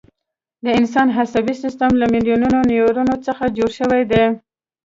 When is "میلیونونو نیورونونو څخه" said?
2.13-3.43